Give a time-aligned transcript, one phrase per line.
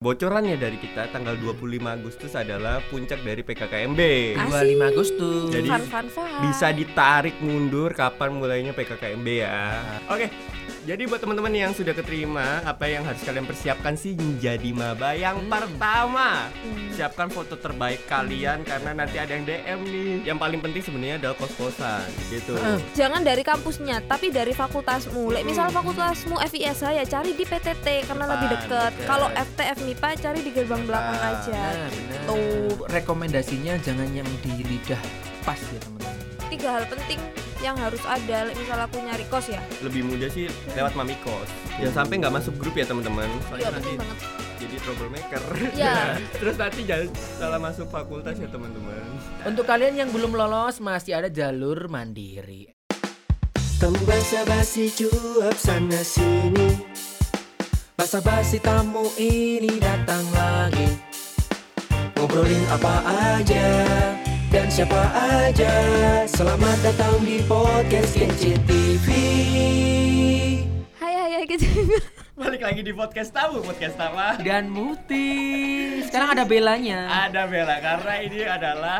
[0.00, 4.00] Bocorannya dari kita tanggal 25 Agustus adalah puncak dari PKKMB.
[4.32, 4.80] Asik.
[4.80, 5.52] 25 Agustus.
[5.52, 6.40] Jadi Fun, fun, fun.
[6.40, 9.76] Bisa ditarik mundur kapan mulainya PKKMB ya.
[10.08, 10.32] Oke.
[10.80, 15.44] Jadi buat teman-teman yang sudah keterima, apa yang harus kalian persiapkan sih menjadi maba yang
[15.44, 16.48] pertama.
[16.48, 16.88] Hmm.
[16.96, 20.12] Siapkan foto terbaik kalian karena nanti ada yang DM nih.
[20.32, 22.56] Yang paling penting sebenarnya adalah kos-kosan gitu.
[22.56, 22.80] Heeh.
[22.96, 25.36] Jangan dari kampusnya, tapi dari fakultasmu.
[25.36, 28.68] Lek misal fakultasmu FISH ya cari di PTT karena Depan, lebih deket.
[28.72, 28.92] deket.
[29.04, 31.60] Kalau FTF MIPA cari di gerbang belakang aja.
[31.76, 32.24] Nah.
[32.24, 32.88] Tuh.
[32.88, 35.02] Rekomendasinya jangan yang di lidah
[35.44, 36.16] pas ya teman-teman.
[36.48, 37.20] Tiga hal penting
[37.60, 38.48] yang harus ada.
[38.50, 39.60] Misal aku nyari kos ya.
[39.80, 41.48] Lebih mudah sih lewat mami kos.
[41.76, 43.28] Jangan sampai nggak masuk grup ya teman-teman.
[43.46, 44.18] Soalnya Iya nanti penting banget.
[44.56, 45.42] jadi troublemaker.
[45.72, 45.94] Iya.
[46.40, 49.04] Terus nanti jangan salah masuk fakultas ya teman-teman.
[49.42, 52.72] Untuk kalian yang belum lolos masih ada jalur mandiri.
[53.80, 56.76] Tamu basa-basi cuap sana sini
[57.96, 61.00] Basa-basi tamu ini datang lagi
[62.12, 62.94] Ngobrolin apa
[63.40, 63.64] aja
[64.50, 65.70] dan siapa aja
[66.26, 69.06] Selamat datang di podcast Kece TV
[70.98, 71.70] Hai hai hai gitu.
[72.34, 74.40] Balik lagi di podcast tamu, podcast apa?
[74.42, 75.28] Dan Muti.
[76.02, 77.28] Sekarang ada belanya.
[77.28, 78.98] Ada Bella karena ini adalah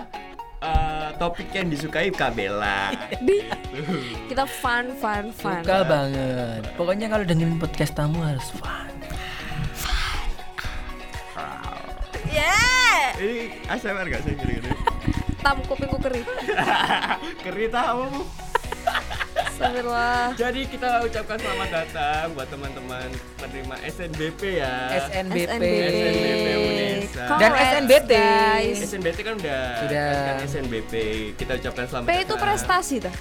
[0.60, 2.92] eh, topik yang disukai Kak Bella.
[3.24, 3.42] Di
[4.28, 5.64] kita fun fun fun.
[5.66, 6.62] Suka banget.
[6.76, 8.92] Pokoknya kalau dengerin podcast tamu harus fun.
[12.30, 13.18] Yeah.
[13.18, 14.89] ini ASMR gak sih gini-gini?
[15.40, 16.26] Tam kupingku kering.
[17.44, 18.24] Keri tahu.
[19.30, 20.32] Astagfirullah.
[20.36, 24.74] Jadi kita ucapkan selamat datang buat teman-teman penerima SNBP ya.
[25.04, 25.48] SNBP.
[25.48, 27.24] SNBP Unesa.
[27.36, 28.10] Dan SNBT.
[28.10, 28.78] guys.
[28.84, 30.08] SNBT kan udah Sudah.
[30.12, 30.92] kan SNBP.
[31.36, 32.40] Kita ucapkan selamat P itu datang.
[32.40, 33.14] prestasi dah.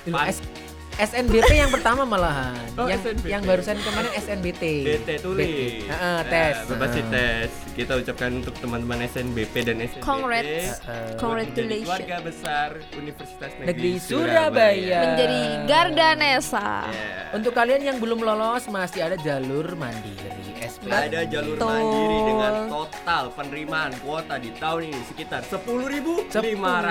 [1.00, 2.60] Dulu S- SNBP yang pertama malahan.
[2.76, 3.26] Oh, yang SNBP.
[3.26, 4.64] yang barusan kemarin SNBT.
[4.84, 5.48] BT tulis.
[5.88, 6.56] Heeh, Nah, tes.
[6.68, 7.08] Bebas di Heeh.
[7.10, 7.50] tes.
[7.72, 10.04] Kita ucapkan untuk teman-teman SNBP dan SNBP.
[10.04, 10.84] Congrats.
[10.84, 11.88] Menjadi Congratulations.
[11.88, 15.00] keluarga besar Universitas Negeri, Negeri Surabaya.
[15.02, 16.70] Menjadi Garda Nesa.
[16.86, 17.32] Yeah.
[17.32, 20.59] Untuk kalian yang belum lolos masih ada jalur mandiri.
[20.82, 21.68] Ada jalur Betul.
[21.68, 26.84] mandiri dengan total penerimaan kuota di tahun ini sekitar 10.500 Luar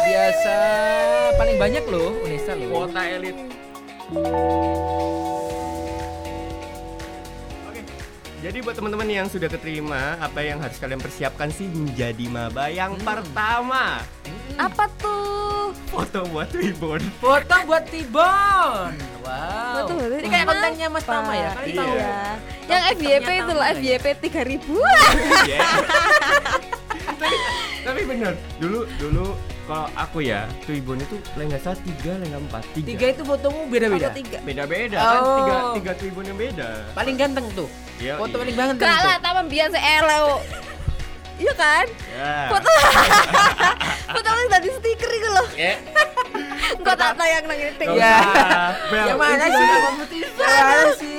[0.00, 0.56] biasa.
[1.34, 2.70] Paling banyak loh Unesa loh.
[2.70, 3.34] kuota elit.
[7.66, 7.80] Oke.
[8.38, 12.94] Jadi buat teman-teman yang sudah keterima, apa yang harus kalian persiapkan sih menjadi maba yang
[13.02, 13.98] pertama?
[14.54, 15.74] Apa tuh?
[15.86, 17.02] Foto buat Tribun.
[17.18, 18.94] Foto buat Tibon.
[19.20, 19.74] Wow.
[19.82, 20.54] Foto buat Ini kayak Tibon.
[20.54, 21.50] kontennya Mas Tama ya.
[21.52, 21.82] Kalian Iya.
[21.82, 21.94] tahu?
[22.66, 22.74] Iya.
[22.74, 23.96] Yang FYP itu loh, apa ya?
[23.98, 25.46] FYP 3000.
[25.46, 25.68] Iya.
[27.20, 27.36] tapi,
[27.82, 29.26] tapi bener, dulu dulu
[29.66, 32.86] kalau aku ya, Tribun itu lengga salah tiga, lengga empat, tiga.
[32.86, 34.06] Tiga itu fotomu beda-beda.
[34.10, 34.38] Atau tiga.
[34.42, 35.36] Beda-beda kan, Oh.
[35.36, 36.68] tiga, tiga Tribun yang beda.
[36.94, 37.68] Paling ganteng tuh.
[37.96, 38.40] Iya, Foto iya.
[38.44, 40.34] paling ganteng Gak lah, taman biasa eleo.
[41.36, 41.84] Iya kan?
[42.16, 42.48] Ya.
[42.48, 42.70] Foto
[44.16, 45.46] Foto yang tadi stiker itu loh.
[45.52, 45.76] Ya.
[46.80, 47.70] Enggak tak tayang nang Iya.
[47.76, 48.72] usah.
[48.88, 49.66] Bel, Yang mana sih?
[49.84, 50.40] kompetisi?
[50.40, 51.15] Mana sih?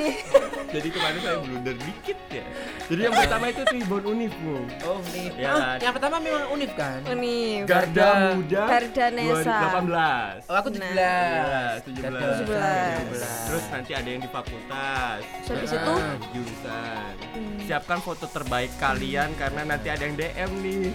[0.77, 2.45] Jadi kemarin saya blunder dikit ya.
[2.85, 4.61] Jadi yang pertama itu Tribun Unif, Bu.
[4.85, 5.33] Oh, Unif.
[5.33, 5.49] Ya.
[5.49, 7.01] Oh, yang pertama memang Unif kan?
[7.09, 7.65] Unif.
[7.65, 9.57] Garda Muda Garda Nesa.
[9.73, 10.45] 2018.
[10.45, 10.77] Oh, aku 17.
[10.77, 10.93] Nah.
[10.93, 11.97] Iya, 17.
[11.97, 13.25] Garda 17.
[13.49, 15.19] Terus nanti ada yang di fakultas.
[15.49, 15.77] Habis Ah.
[15.81, 15.93] itu
[16.31, 17.11] jurusan.
[17.33, 17.57] Hmm.
[17.65, 20.93] Siapkan foto terbaik kalian karena nanti ada yang DM nih.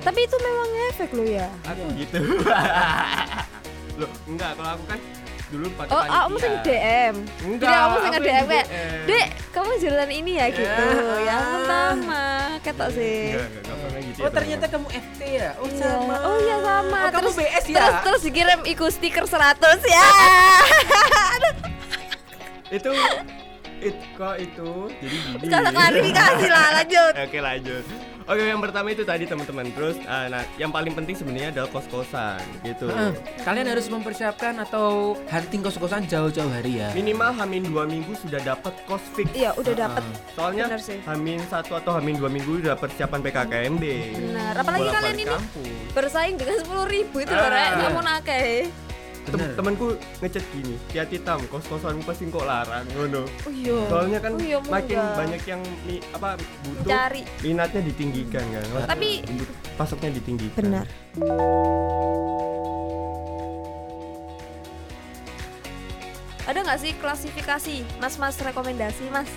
[0.00, 1.48] Tapi itu memang efek lo ya.
[1.68, 2.18] Aku gitu.
[4.00, 5.00] Loh, enggak kalau aku kan
[5.50, 6.14] dulu pakai Oh, panitia.
[6.16, 7.14] kamu sing DM.
[7.42, 9.02] Enggak, Jadi kamu sing yang kayak, DM.
[9.04, 10.86] "Dek, kamu jualan ini ya gitu."
[11.20, 12.24] Ya pertama,
[12.60, 13.18] ketok sih.
[13.28, 15.50] Enggak, enggak, enggak pernah gitu ya, Oh, ternyata kamu FT ya?
[15.52, 15.78] Oh, Iya.
[15.80, 16.14] sama.
[16.20, 16.96] Oh iya sama.
[16.96, 17.76] Oh, kamu terus BS ya?
[17.76, 20.06] Terus terus dikirim ikut stiker 100 ya.
[22.70, 22.90] itu
[23.80, 27.12] it kok itu jadi gini Sekarang klarifikasi lah, lanjut.
[27.18, 27.84] oke lanjut
[28.30, 31.86] oke yang pertama itu tadi teman-teman terus ah, nah yang paling penting sebenarnya adalah kos
[31.86, 33.10] kosan gitu Heeh.
[33.40, 36.88] Kalian harus mempersiapkan atau hunting kos-kosan jauh-jauh hari ya.
[36.92, 40.02] minimal hamin dua minggu sudah dapat kos fix Iya, udah dapet.
[40.32, 40.98] soalnya Bener sih.
[41.02, 43.84] hamin satu atau hamin dua minggu udah persiapan PKKMB
[44.14, 44.54] Benar.
[44.54, 45.90] Apalagi Bolak-balik kalian ini kampus.
[45.90, 47.50] bersaing dengan 10.000 ribu itu loh, Ah.
[47.50, 47.70] Rek.
[47.82, 48.89] Kamu nakeh.
[49.20, 53.76] Tem- temanku ngechat gini hati tam kos kosanmu pasti kok larang ngono Oh iya.
[53.86, 56.34] soalnya kan Oh iya, makin banyak yang mi- apa
[56.64, 57.22] butuh Cari.
[57.40, 59.20] minatnya ditinggikan kan Tapi-
[59.76, 60.86] pasoknya ditinggikan Benar.
[66.42, 69.30] Ada nggak sih klasifikasi mas-mas rekomendasi mas?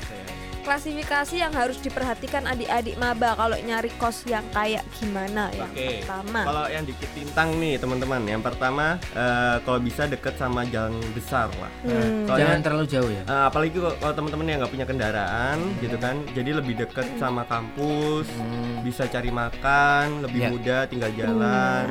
[0.64, 6.02] Klasifikasi yang harus diperhatikan adik-adik maba kalau nyari kos yang kayak gimana yang Oke.
[6.02, 6.40] pertama.
[6.44, 11.52] Kalau yang di Tintang nih teman-teman, yang pertama eh, kalau bisa deket sama jalan besar
[11.60, 11.70] lah.
[11.84, 12.26] Hmm.
[12.26, 13.24] Soalnya- Jangan terlalu jauh ya.
[13.24, 18.26] Eh, apalagi kalau teman-teman yang nggak punya kendaraan gitu kan, jadi lebih deket sama kampus,
[18.34, 18.82] Hmm.
[18.82, 20.50] bisa cari makan, lebih Ya.
[20.50, 21.86] mudah tinggal jalan.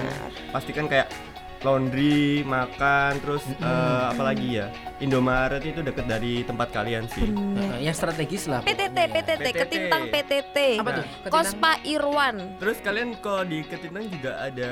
[0.51, 1.07] Pastikan kayak
[1.63, 4.67] laundry, makan, terus eh, apalagi ya,
[4.99, 7.27] Indomaret itu deket dari tempat kalian sih.
[7.27, 7.79] Bener.
[7.79, 8.63] Eh, yang strategis lah.
[8.63, 9.47] PTT, PTT, PTT.
[9.67, 10.57] Ketintang PTT.
[10.83, 11.05] Apa tuh?
[11.31, 11.63] Kos Ketintang?
[11.63, 12.37] Pak Irwan.
[12.59, 14.71] Terus kalian kalau di Ketintang juga ada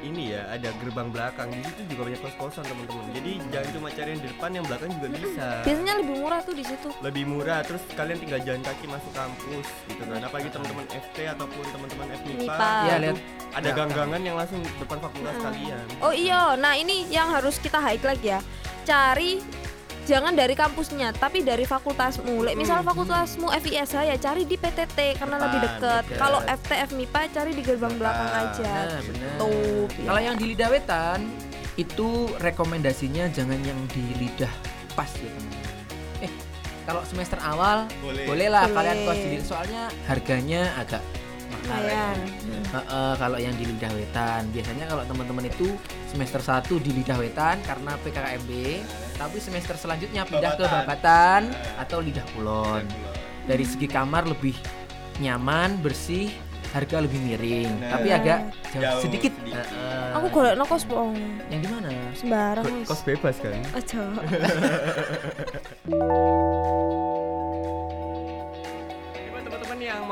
[0.00, 1.52] ini ya, ada gerbang belakang.
[1.52, 3.04] Di situ juga banyak kos-kosan teman-teman.
[3.14, 5.46] Jadi jangan cuma cari yang di depan, yang belakang juga bisa.
[5.62, 6.88] Biasanya lebih murah tuh di situ.
[7.04, 11.64] lebih murah terus kalian tinggal jalan kaki masuk kampus gitu kan apalagi teman-teman FT ataupun
[11.68, 12.64] teman-teman FMIPA MIPA.
[12.64, 13.16] Iya, itu lihat.
[13.54, 18.22] ada ganggangan yang langsung depan fakultas kalian Oh iya, nah ini yang harus kita highlight
[18.24, 18.38] ya.
[18.84, 19.40] Cari
[20.04, 22.44] jangan dari kampusnya, tapi dari fakultasmu.
[22.44, 26.04] Lek misal fakultasmu FISH ya cari di PTT karena lebih deket.
[26.06, 26.20] deket.
[26.20, 28.72] Kalau FT FMIPA cari di gerbang belakang aja.
[28.94, 29.00] Nah.
[30.04, 31.24] Kalau yang di lidah wetan
[31.74, 34.52] itu rekomendasinya jangan yang di lidah
[34.94, 35.74] pas ya teman-teman.
[36.22, 36.32] Eh,
[36.86, 38.28] kalau semester awal Boleh.
[38.30, 38.76] bolehlah Boleh.
[38.78, 41.02] kalian kos di soalnya harganya agak
[41.50, 41.82] mahal.
[41.82, 42.14] ya.
[43.18, 45.74] Kalau yang di lidah wetan biasanya kalau teman-teman itu
[46.06, 48.50] semester 1 di lidah wetan karena PKKMB
[49.14, 51.48] tapi semester selanjutnya pindah ke Babatan.
[51.48, 52.82] babatan atau lidah kulon
[53.44, 54.54] dari segi kamar lebih
[55.16, 56.28] nyaman bersih
[56.70, 57.90] harga lebih miring Nah.
[57.94, 58.38] tapi agak
[58.68, 59.62] jauh, Jauh sedikit, sedikit.
[59.62, 60.08] Heeh.
[60.12, 61.14] Aku golek no kos bohong.
[61.46, 64.02] yang di mana Sembarang kos bebas kan aja.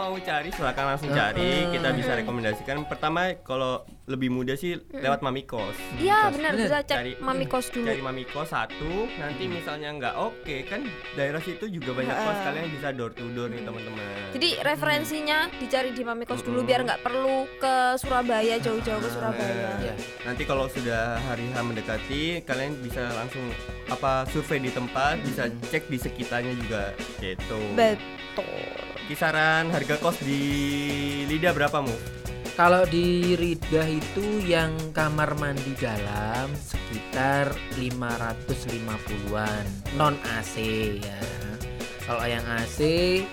[0.03, 1.71] mau cari silakan langsung cari.
[1.71, 2.83] Kita bisa rekomendasikan.
[2.85, 7.71] Pertama kalau lebih mudah sih lewat mami kos Iya benar bisa cek Cari- mami kos
[7.71, 7.87] dulu.
[7.87, 10.83] cari mami kos satu nanti misalnya nggak oke kan
[11.15, 14.03] daerah situ juga banyak kos kalian bisa door to door nih teman-teman.
[14.33, 19.55] Jadi referensinya dicari di mami kos dulu biar nggak perlu ke Surabaya jauh-jauh ke Surabaya.
[19.71, 19.95] Nah, Iya.
[20.25, 23.43] Nanti kalau sudah hari H mendekati, kalian bisa langsung
[23.87, 26.91] apa survei di tempat, bisa cek di sekitarnya juga.
[27.19, 27.59] Gitu.
[27.75, 28.92] Betul.
[29.13, 30.41] Kisaran harga kos di
[31.29, 31.93] Lida berapa mu?
[32.53, 39.65] kalau di Ridah itu yang kamar mandi dalam sekitar 550-an
[39.97, 40.57] non AC
[40.97, 41.21] ya
[42.05, 42.79] kalau yang AC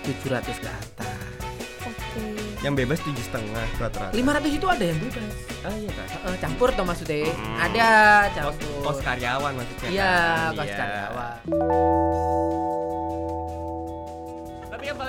[0.04, 0.20] 700
[0.54, 1.16] ke atas
[1.80, 2.28] Oke.
[2.60, 4.12] Yang bebas tujuh setengah rata-rata.
[4.12, 6.06] 500 itu ada yang bebas Ah iya kan?
[6.10, 7.56] Heeh, campur toh maksudnya Hmm.
[7.58, 7.88] ada
[8.28, 9.88] Kos, campur kos karyawan maksudnya.
[9.88, 10.12] iya
[10.50, 10.76] kos Iya.
[10.76, 11.36] karyawan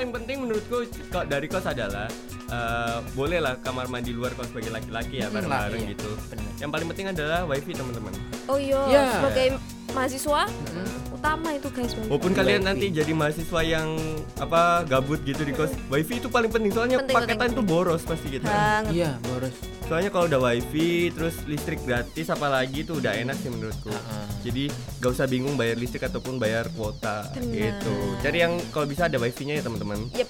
[0.02, 0.82] paling penting menurutku
[1.14, 2.10] kok dari kos adalah
[2.50, 5.94] eh, bolehlah kamar mandi luar kos bagi laki-laki ya Hmm, bareng-bareng iya.
[5.94, 6.10] gitu.
[6.26, 6.50] Bener.
[6.58, 8.14] Yang paling penting adalah wifi teman-teman.
[8.50, 9.04] Oh iya, Ya.
[9.14, 9.62] sebagai
[9.94, 10.42] mahasiswa
[10.74, 10.90] Mm.
[11.22, 11.94] Utama itu guys.
[11.94, 12.10] wifi.
[12.10, 12.68] Walaupun kalian Wifi.
[12.68, 13.90] nanti jadi mahasiswa yang
[14.36, 18.02] apa gabut gitu di kos, wifi itu paling penting soalnya Penting, paketan penting, tuh boros
[18.02, 18.44] pasti gitu.
[18.44, 18.92] Banget.
[18.92, 19.54] iya boros
[19.86, 23.92] Soalnya kalau udah wifi terus listrik gratis apalagi itu udah enak sih menurutku.
[23.92, 24.26] Heeh.
[24.42, 24.64] Jadi
[24.98, 27.52] gak usah bingung bayar listrik ataupun bayar kuota Benar.
[27.52, 27.96] gitu.
[28.24, 30.08] Cari yang kalau bisa ada wifi-nya ya teman-teman.
[30.16, 30.30] Yep.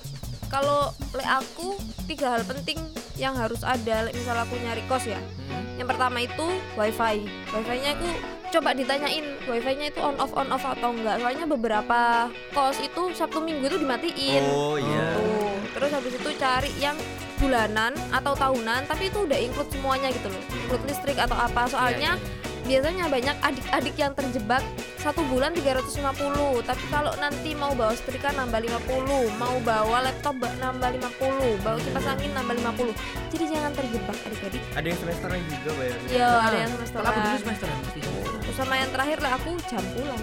[0.50, 2.82] Kalau le aku tiga hal penting
[3.16, 4.10] yang harus ada.
[4.10, 5.22] Misal aku nyari kos ya.
[5.48, 5.78] Hmm.
[5.78, 7.16] Yang pertama itu wifi.
[7.48, 8.10] Wifi-nya aku
[8.52, 11.18] coba ditanyain wifi-nya itu on off on off atau enggak.
[11.18, 12.00] Soalnya beberapa
[12.50, 14.44] kos itu Sabtu Minggu itu dimatiin.
[14.46, 15.06] Oh iya.
[15.14, 15.56] Tuh.
[15.72, 16.98] Terus habis itu cari yang
[17.38, 20.42] bulanan atau tahunan tapi itu udah include semuanya gitu loh.
[20.54, 21.66] Include listrik atau apa.
[21.66, 22.60] Soalnya Iya, iya.
[22.62, 24.62] biasanya banyak adik-adik yang terjebak
[24.96, 25.98] satu bulan 350
[26.62, 29.02] tapi kalau nanti mau bawa setrika nambah 50
[29.34, 32.94] mau bawa laptop ba- nambah 50 bawa kipas angin nambah 50
[33.28, 36.10] jadi jangan terjebak adik-adik Ada yang semesteran juga bayarnya.
[36.12, 38.00] ya Ah, ada yang semesteran kalau aku dulu semesteran mesti
[38.62, 40.22] sama yang terakhir lah aku jam pulang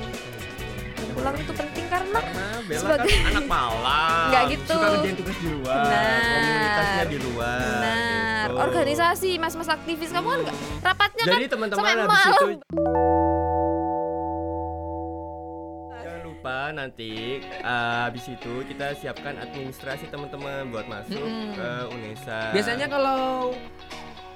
[0.94, 4.26] jam pulang itu penting karena Karena Bella Sebagai- kan anak malam.
[4.28, 4.76] Nggak gitu.
[4.76, 5.76] Suka tugas di luar.
[5.80, 6.20] Benar.
[6.22, 7.58] Komunitasnya di luar.
[7.58, 8.58] benar gitu.
[8.60, 10.40] organisasi mas-mas aktivis kamu kan
[10.80, 12.48] rapatnya Jadi kan teman-teman sampai malam
[15.98, 17.12] Jangan lupa nanti
[17.60, 21.52] habis itu kita siapkan administrasi teman-teman buat masuk Mm-mm.
[21.52, 22.40] ke UNESA.
[22.52, 23.52] biasanya kalau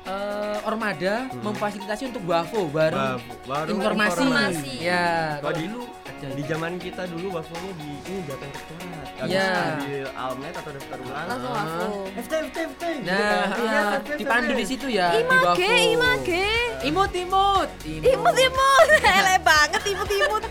[0.05, 1.43] eh, Ormada Hmm.
[1.45, 4.19] memfasilitasi untuk Wafo baru Ba- baru informasi.
[4.21, 4.73] Informasi.
[4.81, 5.83] Ya, Kalau di- dulu
[6.23, 8.87] di zaman kita dulu wafonya di ini datang ke kelas.
[9.25, 9.51] Iya.
[9.75, 11.27] ambil almet atau daftar ulang.
[11.29, 12.83] langsung aku FT FT FT.
[12.97, 13.59] gitu Nah, kan.
[13.59, 15.59] Iya, ah, FT, dipandu di situ ya di image Wafo.
[15.59, 16.47] image
[16.83, 17.69] Imut imut.
[17.85, 20.45] imut imut elek banget imut imut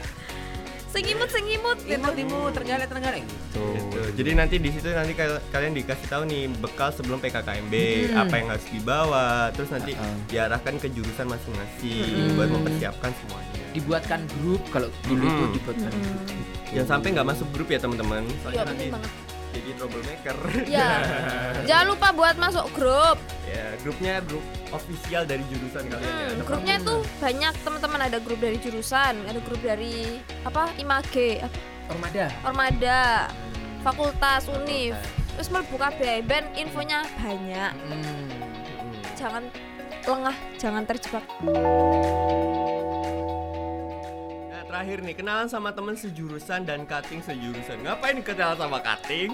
[0.92, 1.96] Sengimut sengimut gitu.
[1.96, 3.64] Imut imut terenggalek terenggalek gitu.
[3.72, 4.00] Gitu.
[4.14, 7.74] Jadi nanti di situ nanti kal- kalian dikasih tahu nih bekal sebelum PKKMB
[8.06, 8.22] Hmm.
[8.22, 10.16] apa yang harus dibawa, terus nanti Uh-uh.
[10.28, 12.36] diarahkan ke jurusan masing-masing Hmm.
[12.36, 13.64] buat mempersiapkan semuanya.
[13.72, 15.54] Dibuatkan grup kalau dulu itu Hmm.
[15.56, 16.22] dibuatkan grup.
[16.72, 18.22] Jangan sampai nggak masuk grup ya teman-teman.
[18.44, 19.12] Soalnya nanti penting banget.
[19.52, 20.38] Jadi troublemaker.
[20.66, 20.90] Ya.
[21.70, 23.18] Jangan lupa buat masuk grup.
[23.52, 26.12] ya, grupnya grup official dari jurusan kalian ya.
[26.12, 31.44] Hmm, Ada grupnya tuh banyak teman-teman ada grup dari jurusan, ada grup dari apa Image,
[31.92, 32.26] Ormada.
[32.48, 33.02] Ormada,
[33.84, 34.96] fakultas, Univ.
[35.36, 37.72] Terus mlebu kabeh ben infonya banyak.
[37.76, 38.04] Hmm.
[38.04, 39.04] Hmm.
[39.20, 39.44] Jangan
[40.08, 41.26] lengah, jangan terjebak.
[44.82, 47.86] Terakhir nih, kenalan sama temen sejurusan dan cutting sejurusan.
[47.86, 49.30] Ngapain kenalan sama cutting?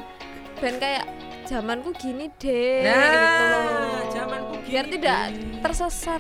[0.59, 1.07] Ben kayak
[1.47, 3.45] zamanku gini deh Nah, gitu
[4.11, 5.63] zamanku Biar gini tidak deh.
[5.63, 6.19] tersesat.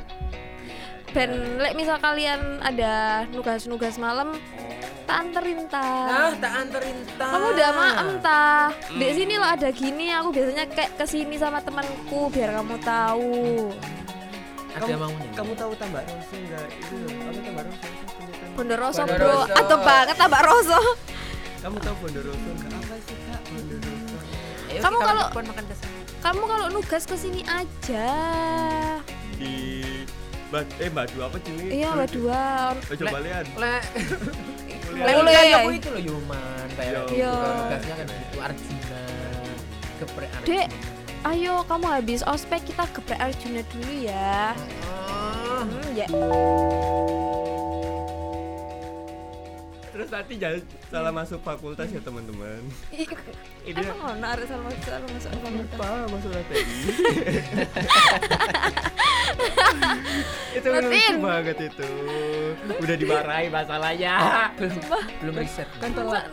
[1.11, 1.27] Ben
[1.59, 4.39] lek misal kalian ada nugas-nugas malam,
[5.03, 6.39] tak anterin Ah, ta.
[6.39, 7.27] tak anterin ta.
[7.27, 8.47] Kamu udah maem ta.
[8.95, 13.75] Di sini lo ada gini, aku biasanya kayak ke sini sama temanku biar kamu tahu.
[14.77, 15.29] Ada Kamu- maunya.
[15.33, 16.67] Kamu tahu tambah rasa enggak?
[16.71, 17.85] Itu apa tambah rasa?
[17.87, 18.49] Sebutan.
[18.53, 20.79] Bondoroso bro, atau banget tambah roso.
[21.57, 22.71] Kamu tahu Bondowoso enggak?
[22.71, 24.15] Apa sih Kak Bondowoso?
[24.67, 25.95] Ayo, Kamu kita kalau- makan ke sana.
[26.17, 28.09] Kamu kalau nugas ke sini aja.
[29.33, 29.55] Di
[30.47, 31.55] Bad eh Badu apa sih?
[31.73, 32.43] Iya, mbak dua.
[32.73, 33.45] Oh, coba lihat.
[33.53, 33.73] Le,
[34.93, 37.25] Le- le, aku itu loh Yoman kayak gitu.
[37.27, 39.01] Tugasnya kan itu Arjuna.
[39.97, 40.47] Geprek Arjuna.
[40.47, 40.67] Dek.
[41.27, 44.55] Ayo kamu habis ospek kita geprek Arjuna dulu ya.
[44.87, 45.59] Oh.
[45.59, 46.07] Hmm, ya.
[49.91, 52.63] Terus nanti jangan salah masuk fakultas ya teman-teman.
[52.95, 55.75] Ini Emang ono arek salah masuk salah masuk fakultas.
[55.75, 56.63] apa masuk TI?
[60.63, 61.19] itu lucu Latin.
[61.19, 61.91] banget itu.
[62.79, 64.15] Udah dimarahi masalahnya.
[64.55, 64.79] belum
[65.19, 65.67] belum riset.
[65.83, 66.31] Kan telat.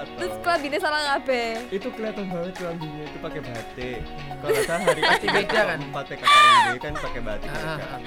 [0.00, 0.16] Telat.
[0.16, 0.40] Terus toh.
[0.40, 1.50] kelabine salah kabeh.
[1.68, 3.98] itu kelihatan banget kelambinya itu pakai batik.
[4.40, 5.78] Kalau nggak salah hari Pasti beda kan?
[5.82, 7.48] Empat PKKMB kan pakai batik.
[7.50, 7.84] Ah, mereka.
[7.84, 7.98] ah,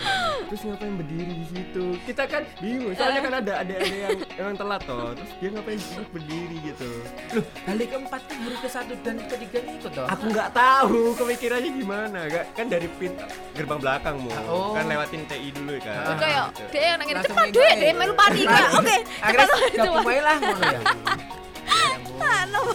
[0.44, 1.86] Terus ngapain berdiri di situ?
[2.04, 2.94] Kita kan bingung.
[2.94, 5.14] Soalnya kan ada ada ada yang yang telat toh.
[5.14, 6.90] Terus dia ngapain berdiri gitu.
[7.34, 10.08] Loh, hari keempat tuh huruf ke satu dan ketiga ikut toh.
[10.10, 12.20] Aku nggak tahu kemikirannya gimana.
[12.26, 13.14] Gak, kan dari pin
[13.54, 14.32] gerbang belakangmu.
[14.48, 14.74] Oh.
[14.74, 16.04] Kan lewatin TI dulu kan.
[16.04, 18.66] Ah, Kayak dia yang nangin Langsung cepat duit deh melu panik ya.
[18.74, 18.96] Oke.
[19.22, 20.00] Akhirnya Cepat gak coba.
[20.02, 20.82] pemain lah ngono ya.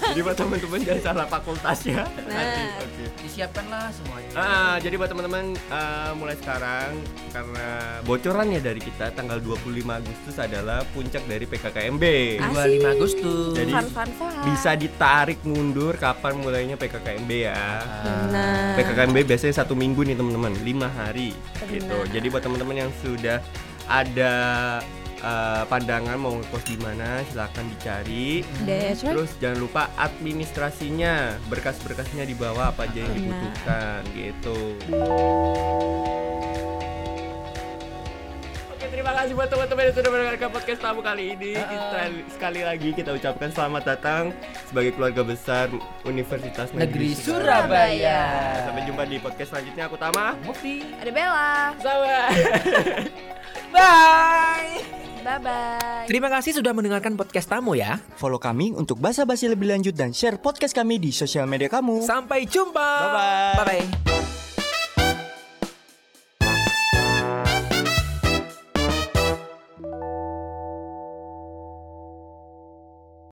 [0.08, 2.02] Jadi buat teman-teman jangan salah fakultas ya.
[2.26, 2.34] Nah.
[2.34, 2.62] Nanti.
[3.22, 4.30] Disiapkanlah semuanya.
[4.34, 6.96] Ah, jadi buat teman-teman ah, mulai sekarang
[7.30, 7.66] karena
[8.02, 12.04] bocoran ya dari kita tanggal 25 Agustus adalah puncak dari PKKMB.
[12.40, 12.82] Asik.
[12.82, 13.54] 25 Agustus.
[13.54, 14.32] Jadi Fun fun fun.
[14.48, 17.62] Bisa ditarik mundur kapan mulainya PKKMB ya.
[18.32, 18.74] Nah.
[18.74, 21.36] PKKMB biasanya satu minggu nih teman-teman, lima hari
[21.68, 21.98] gitu.
[22.10, 23.38] Jadi buat teman-teman yang sudah
[23.88, 24.34] ada
[25.22, 28.42] uh, pandangan mau ngekos di mana, silakan dicari.
[28.64, 29.14] That's right.
[29.14, 34.58] Terus jangan lupa administrasinya, berkas-berkasnya di bawah apa aja yang dibutuhkan gitu.
[38.74, 41.52] Oke, terima kasih buat teman-teman yang sudah mendengarkan podcast tamu kali ini.
[41.58, 44.22] Kita sekali lagi kita ucapkan selamat datang
[44.70, 45.66] sebagai keluarga besar
[46.06, 48.22] Universitas Negeri Negeri Surabaya.
[48.70, 49.90] Sampai jumpa di podcast selanjutnya.
[49.90, 50.38] Aku Tama.
[50.46, 50.86] Mukti.
[51.02, 51.74] Ada Bella.
[51.82, 52.18] Sama.
[53.74, 54.97] Bye.
[55.28, 56.08] Bye bye.
[56.08, 58.00] Terima kasih sudah mendengarkan podcast tamu ya.
[58.16, 62.00] Follow kami untuk basa-basi lebih lanjut dan share podcast kami di sosial media kamu.
[62.00, 62.88] Sampai jumpa.
[63.04, 63.52] Bye-bye.
[63.60, 64.17] Bye bye.